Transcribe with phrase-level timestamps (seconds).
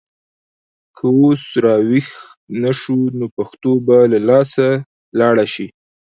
[0.95, 2.09] که اوس راویښ
[2.61, 4.67] نه شو نو پښتو به له لاسه
[5.19, 5.67] لاړه شي.